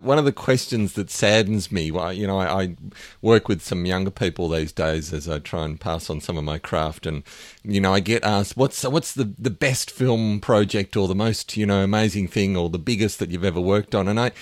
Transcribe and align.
One 0.00 0.18
of 0.18 0.24
the 0.24 0.32
questions 0.32 0.94
that 0.94 1.10
saddens 1.10 1.70
me, 1.70 1.84
you 1.84 2.26
know, 2.26 2.38
I, 2.38 2.62
I, 2.62 2.76
work 3.20 3.48
with 3.48 3.60
some 3.60 3.84
younger 3.84 4.10
people 4.10 4.48
these 4.48 4.72
days 4.72 5.12
as 5.12 5.28
I 5.28 5.38
try 5.38 5.64
and 5.64 5.78
pass 5.78 6.08
on 6.08 6.20
some 6.20 6.38
of 6.38 6.44
my 6.44 6.58
craft, 6.58 7.04
and 7.06 7.22
you 7.62 7.80
know, 7.80 7.92
I 7.92 8.00
get 8.00 8.24
asked, 8.24 8.56
"What's 8.56 8.82
what's 8.84 9.12
the 9.12 9.34
the 9.38 9.50
best 9.50 9.90
film 9.90 10.40
project 10.40 10.96
or 10.96 11.06
the 11.06 11.14
most 11.14 11.56
you 11.56 11.66
know 11.66 11.84
amazing 11.84 12.28
thing 12.28 12.56
or 12.56 12.70
the 12.70 12.78
biggest 12.78 13.18
that 13.18 13.30
you've 13.30 13.44
ever 13.44 13.60
worked 13.60 13.94
on?" 13.94 14.08
And 14.08 14.18
I, 14.18 14.32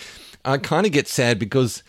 I 0.44 0.58
kind 0.58 0.86
of 0.86 0.92
get 0.92 1.08
sad 1.08 1.38
because 1.38 1.82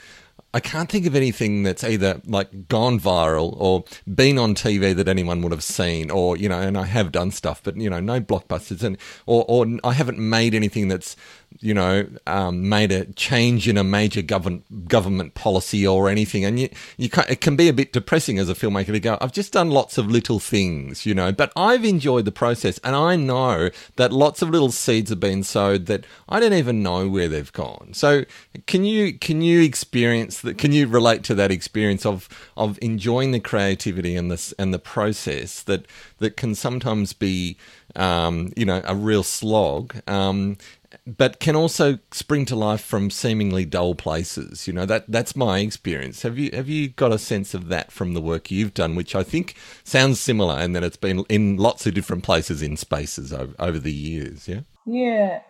I 0.51 0.59
can't 0.59 0.89
think 0.89 1.05
of 1.05 1.15
anything 1.15 1.61
that's 1.61 1.83
either 1.83 2.21
like 2.25 2.67
gone 2.67 2.99
viral 2.99 3.55
or 3.59 3.83
been 4.11 4.39
on 4.39 4.55
TV 4.55 4.95
that 4.95 5.07
anyone 5.07 5.43
would 5.43 5.51
have 5.51 5.63
seen, 5.63 6.09
or 6.09 6.35
you 6.37 6.49
know, 6.49 6.59
and 6.59 6.75
I 6.75 6.85
have 6.85 7.11
done 7.11 7.29
stuff, 7.29 7.61
but 7.63 7.77
you 7.77 7.87
know, 7.87 7.99
no 7.99 8.19
blockbusters, 8.19 8.83
and 8.83 8.97
or 9.27 9.45
or 9.47 9.67
I 9.83 9.93
haven't 9.93 10.17
made 10.17 10.55
anything 10.55 10.87
that's 10.87 11.15
you 11.59 11.73
know, 11.73 12.07
um, 12.25 12.69
made 12.69 12.91
a 12.91 13.05
change 13.13 13.67
in 13.67 13.77
a 13.77 13.83
major 13.83 14.21
government 14.21 14.87
government 14.87 15.33
policy 15.33 15.85
or 15.85 16.09
anything, 16.09 16.45
and 16.45 16.59
you, 16.59 16.69
you 16.97 17.09
can, 17.09 17.25
it 17.27 17.41
can 17.41 17.55
be 17.55 17.67
a 17.67 17.73
bit 17.73 17.91
depressing 17.91 18.39
as 18.39 18.49
a 18.49 18.53
filmmaker 18.53 18.87
to 18.87 18.99
go, 18.99 19.17
I've 19.19 19.33
just 19.33 19.53
done 19.53 19.69
lots 19.69 19.97
of 19.97 20.09
little 20.09 20.39
things, 20.39 21.05
you 21.05 21.13
know, 21.13 21.31
but 21.31 21.51
I've 21.55 21.83
enjoyed 21.83 22.25
the 22.25 22.31
process, 22.31 22.79
and 22.83 22.95
I 22.95 23.15
know 23.15 23.69
that 23.97 24.13
lots 24.13 24.41
of 24.41 24.49
little 24.49 24.71
seeds 24.71 25.09
have 25.09 25.19
been 25.19 25.43
sowed 25.43 25.87
that 25.87 26.05
I 26.29 26.39
don't 26.39 26.53
even 26.53 26.81
know 26.81 27.09
where 27.09 27.27
they've 27.27 27.51
gone. 27.51 27.93
So, 27.93 28.25
can 28.67 28.85
you 28.85 29.17
can 29.17 29.41
you 29.41 29.61
experience 29.61 30.41
that? 30.41 30.57
Can 30.57 30.71
you 30.71 30.87
relate 30.87 31.23
to 31.25 31.35
that 31.35 31.51
experience 31.51 32.05
of 32.05 32.29
of 32.55 32.79
enjoying 32.81 33.31
the 33.31 33.39
creativity 33.39 34.15
and 34.15 34.31
this 34.31 34.53
and 34.53 34.73
the 34.73 34.79
process 34.79 35.61
that 35.63 35.85
that 36.19 36.37
can 36.37 36.55
sometimes 36.55 37.11
be 37.13 37.57
um, 37.95 38.51
you 38.55 38.65
know, 38.65 38.81
a 38.85 38.95
real 38.95 39.23
slog. 39.23 39.95
Um, 40.07 40.57
but 41.05 41.39
can 41.39 41.55
also 41.55 41.99
spring 42.11 42.45
to 42.45 42.55
life 42.55 42.81
from 42.81 43.09
seemingly 43.09 43.65
dull 43.65 43.95
places. 43.95 44.67
You 44.67 44.73
know 44.73 44.85
that 44.85 45.05
that's 45.07 45.35
my 45.35 45.59
experience. 45.59 46.23
Have 46.23 46.37
you 46.37 46.51
have 46.53 46.69
you 46.69 46.89
got 46.89 47.11
a 47.11 47.19
sense 47.19 47.53
of 47.53 47.67
that 47.69 47.91
from 47.91 48.13
the 48.13 48.21
work 48.21 48.49
you've 48.49 48.73
done, 48.73 48.95
which 48.95 49.15
I 49.15 49.23
think 49.23 49.55
sounds 49.83 50.19
similar, 50.19 50.55
and 50.55 50.75
that 50.75 50.83
it's 50.83 50.97
been 50.97 51.25
in 51.29 51.57
lots 51.57 51.85
of 51.85 51.93
different 51.93 52.23
places 52.23 52.61
in 52.61 52.77
spaces 52.77 53.31
over, 53.31 53.53
over 53.59 53.79
the 53.79 53.93
years. 53.93 54.47
Yeah. 54.47 54.61
Yeah, 54.85 55.41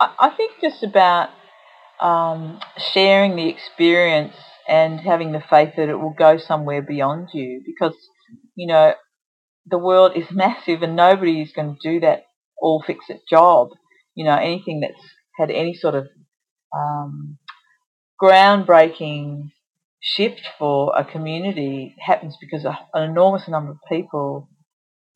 I, 0.00 0.14
I 0.18 0.30
think 0.30 0.52
just 0.60 0.82
about 0.82 1.30
um, 2.00 2.60
sharing 2.92 3.36
the 3.36 3.48
experience 3.48 4.34
and 4.68 5.00
having 5.00 5.32
the 5.32 5.42
faith 5.50 5.74
that 5.76 5.88
it 5.88 5.96
will 5.96 6.14
go 6.16 6.38
somewhere 6.38 6.82
beyond 6.82 7.28
you, 7.34 7.62
because 7.66 7.94
you 8.54 8.66
know 8.66 8.94
the 9.66 9.78
world 9.78 10.12
is 10.16 10.30
massive 10.30 10.82
and 10.82 10.96
nobody 10.96 11.42
is 11.42 11.52
going 11.52 11.76
to 11.76 11.92
do 11.92 12.00
that 12.00 12.24
all 12.60 12.82
fix 12.84 13.04
it 13.08 13.20
job 13.30 13.68
you 14.18 14.24
know, 14.24 14.34
anything 14.34 14.80
that's 14.80 15.00
had 15.38 15.48
any 15.48 15.74
sort 15.74 15.94
of 15.94 16.08
um, 16.76 17.38
groundbreaking 18.20 19.44
shift 20.00 20.42
for 20.58 20.92
a 20.96 21.04
community 21.04 21.94
happens 22.04 22.36
because 22.40 22.64
an 22.64 23.02
enormous 23.10 23.46
number 23.46 23.70
of 23.70 23.78
people, 23.88 24.48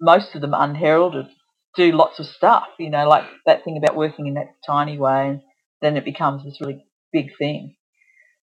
most 0.01 0.37
of 0.37 0.41
them 0.41 0.55
unheralded, 0.55 1.27
do 1.75 1.91
lots 1.91 2.21
of 2.21 2.27
stuff. 2.27 2.69
You 2.79 2.91
know, 2.91 3.09
like 3.09 3.25
that 3.45 3.65
thing 3.65 3.77
about 3.77 3.97
working 3.97 4.29
in 4.29 4.35
that 4.35 4.55
tiny 4.65 4.99
way, 4.99 5.31
and 5.31 5.41
then 5.81 5.97
it 5.97 6.05
becomes 6.05 6.45
this 6.45 6.61
really 6.61 6.85
big 7.13 7.31
thing. 7.37 7.75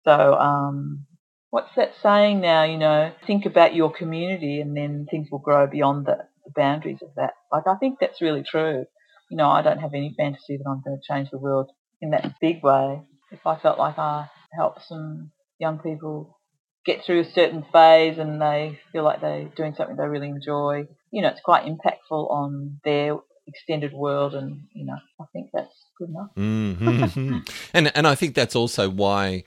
So, 0.04 0.34
um, 0.34 1.06
what's 1.52 1.76
that 1.76 1.92
saying 2.02 2.42
now? 2.42 2.64
You 2.64 2.80
know, 2.80 3.12
think 3.28 3.46
about 3.46 3.76
your 3.76 3.94
community, 3.94 4.62
and 4.62 4.76
then 4.76 5.06
things 5.12 5.28
will 5.32 5.38
grow 5.38 5.68
beyond 5.68 6.08
the, 6.08 6.18
the 6.44 6.52
boundaries 6.56 7.04
of 7.04 7.10
that. 7.18 7.34
Like, 7.52 7.68
I 7.68 7.76
think 7.76 8.00
that's 8.02 8.20
really 8.20 8.42
true 8.42 8.86
you 9.30 9.38
know, 9.38 9.50
I 9.50 9.62
don't 9.62 9.80
have 9.80 9.94
any 9.94 10.14
fantasy 10.18 10.58
that 10.58 10.70
I'm 10.70 10.82
going 10.84 10.98
to 10.98 11.08
change 11.08 11.30
the 11.30 11.38
world 11.38 11.72
in 12.02 12.12
that 12.12 12.36
big 12.42 12.64
way. 12.64 13.02
If 13.32 13.46
I 13.46 13.58
felt 13.58 13.78
like 13.78 13.98
I 13.98 14.28
helped 14.54 14.86
some 14.88 15.32
young 15.60 15.80
people 15.80 16.38
get 16.86 17.04
through 17.04 17.22
a 17.22 17.32
certain 17.32 17.66
phase 17.72 18.18
and 18.18 18.42
they 18.42 18.80
feel 18.92 19.04
like 19.04 19.22
they're 19.22 19.46
doing 19.56 19.76
something 19.76 19.96
they 19.96 20.08
really 20.08 20.30
enjoy, 20.30 20.86
you 21.12 21.22
know, 21.22 21.30
it's 21.30 21.42
quite 21.42 21.66
impactful 21.66 22.32
on 22.32 22.80
their 22.84 23.18
extended 23.50 23.92
world 23.94 24.36
and 24.36 24.62
you 24.74 24.86
know 24.86 24.98
i 25.20 25.26
think 25.34 25.50
that's 25.52 25.74
good 25.98 26.10
enough 26.10 26.30
mm-hmm. 26.38 27.40
and 27.74 27.92
and 27.96 28.08
i 28.08 28.14
think 28.14 28.36
that's 28.36 28.56
also 28.56 28.88
why 28.90 29.44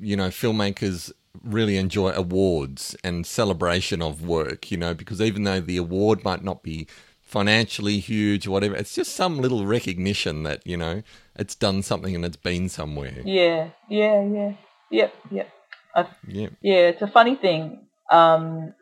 you 0.00 0.16
know 0.16 0.28
filmmakers 0.28 1.12
really 1.42 1.76
enjoy 1.76 2.10
awards 2.12 2.94
and 3.02 3.26
celebration 3.26 4.00
of 4.00 4.22
work 4.22 4.70
you 4.70 4.76
know 4.76 4.94
because 4.94 5.20
even 5.20 5.42
though 5.42 5.60
the 5.60 5.76
award 5.76 6.22
might 6.24 6.44
not 6.44 6.62
be 6.62 6.86
financially 7.32 7.98
huge 7.98 8.46
whatever. 8.46 8.76
It's 8.76 8.94
just 8.94 9.16
some 9.16 9.38
little 9.38 9.64
recognition 9.64 10.42
that, 10.42 10.64
you 10.66 10.76
know, 10.76 11.02
it's 11.34 11.54
done 11.54 11.82
something 11.82 12.14
and 12.14 12.24
it's 12.24 12.36
been 12.36 12.68
somewhere. 12.68 13.22
Yeah, 13.24 13.70
yeah, 13.88 14.22
yeah. 14.22 14.52
Yep, 14.90 15.14
yep. 15.30 15.48
i 15.96 16.06
yeah. 16.28 16.48
yeah, 16.60 16.88
it's 16.88 17.00
a 17.00 17.06
funny 17.06 17.34
thing. 17.34 17.86
Um, 18.10 18.74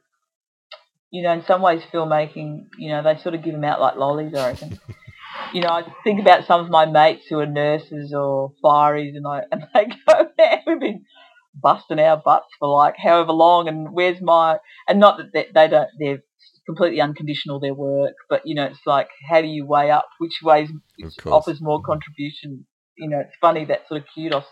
you 1.13 1.23
know, 1.23 1.33
in 1.33 1.45
some 1.45 1.63
ways, 1.63 1.83
filmmaking, 1.93 2.67
you 2.77 2.91
know, 2.91 3.03
they 3.05 3.17
sort 3.23 3.37
of 3.37 3.45
give 3.45 3.55
them 3.55 3.65
out 3.65 3.81
like 3.81 3.97
lollies, 3.97 4.35
I 4.35 4.51
reckon. 4.51 4.81
you 5.55 5.61
know, 5.61 5.69
I 5.69 5.85
think 6.03 6.21
about 6.21 6.47
some 6.47 6.61
of 6.61 6.71
my 6.71 6.87
mates 6.87 7.27
who 7.29 7.39
are 7.39 7.47
nurses 7.47 8.13
or 8.13 8.53
fireys, 8.65 9.17
and 9.17 9.27
I 9.27 9.43
and 9.53 9.63
they 9.73 9.87
go, 10.07 10.29
man, 10.37 10.59
we've 10.67 10.81
been 10.81 11.05
busting 11.61 11.99
our 11.99 12.17
butts 12.17 12.49
for 12.59 12.69
like 12.69 12.97
however 12.97 13.33
long, 13.33 13.69
and 13.69 13.93
where's 13.93 14.21
my 14.21 14.59
and 14.89 15.01
not 15.01 15.19
that 15.19 15.33
they, 15.33 15.47
they 15.55 15.69
don't 15.69 15.89
they're 15.99 16.23
completely 16.67 17.01
unconditional 17.01 17.61
their 17.61 17.75
work, 17.75 18.15
but 18.29 18.43
you 18.45 18.55
know, 18.55 18.67
it's 18.67 18.87
like 18.87 19.09
how 19.29 19.41
do 19.41 19.47
you 19.47 19.67
weigh 19.67 19.91
up 19.91 20.07
which 20.19 20.41
ways 20.43 20.69
which 20.99 21.15
offers 21.27 21.61
more 21.61 21.83
contribution? 21.83 22.67
You 22.97 23.09
know, 23.09 23.21
it's 23.21 23.37
funny 23.41 23.65
that 23.67 23.89
sort 23.89 24.03
of 24.03 24.07
kudos 24.15 24.45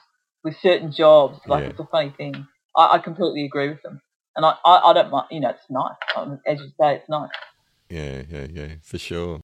with 0.44 0.56
certain 0.60 0.92
jobs. 0.92 1.38
Like 1.46 1.64
yeah. 1.64 1.70
it's 1.70 1.80
a 1.80 1.88
funny 1.90 2.12
thing. 2.16 2.46
I, 2.76 2.94
I, 2.94 2.98
completely 2.98 3.44
agree 3.44 3.68
with 3.68 3.82
them, 3.82 4.00
and 4.36 4.44
I, 4.44 4.54
I, 4.64 4.90
I 4.90 4.92
don't 4.92 5.10
mind. 5.10 5.26
You 5.30 5.40
know, 5.40 5.50
it's 5.50 5.60
nice. 5.70 5.96
Um, 6.16 6.40
as 6.46 6.58
you 6.60 6.68
say, 6.80 6.96
it's 6.96 7.08
nice. 7.08 7.30
Yeah, 7.88 8.22
yeah, 8.30 8.46
yeah, 8.50 8.68
for 8.82 8.98
sure. 8.98 9.36